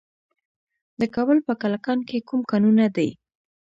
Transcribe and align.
د 0.99 1.01
کابل 1.15 1.37
په 1.47 1.53
کلکان 1.61 1.99
کې 2.07 2.25
کوم 2.27 2.41
کانونه 2.51 2.85
دي؟ 2.95 3.09